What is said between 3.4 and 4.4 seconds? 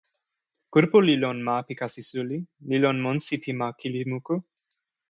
pi ma kili moku.